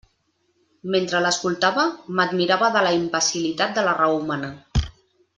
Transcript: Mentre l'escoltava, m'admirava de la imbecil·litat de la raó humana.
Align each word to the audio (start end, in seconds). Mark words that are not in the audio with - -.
Mentre 0.95 1.19
l'escoltava, 1.25 1.83
m'admirava 2.19 2.69
de 2.77 2.81
la 2.87 2.93
imbecil·litat 3.01 3.75
de 3.79 3.83
la 3.89 3.93
raó 4.03 4.17
humana. 4.23 4.51